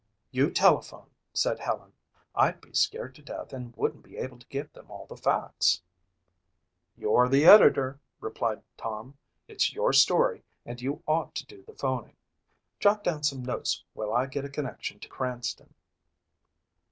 [0.31, 1.93] "You telephone," said Helen.
[2.33, 5.79] "I'd be scared to death and wouldn't be able to give them all the facts."
[6.97, 9.15] "You're the editor," replied Tom.
[9.47, 12.15] "It's your story and you ought to do the phoning.
[12.79, 15.71] Jot down some notes while I get a connection to Cranston."